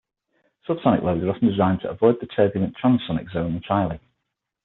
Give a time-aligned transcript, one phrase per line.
[0.67, 3.99] Subsonic loads are often designed to avoid the turbulent transonic zone entirely.